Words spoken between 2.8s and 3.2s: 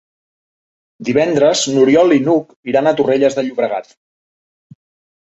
a